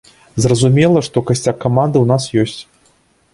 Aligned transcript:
Зразумела, 0.45 1.03
што 1.07 1.23
касцяк 1.31 1.55
каманды 1.67 1.97
ў 2.01 2.05
нас 2.15 2.23
ёсць. 2.47 2.57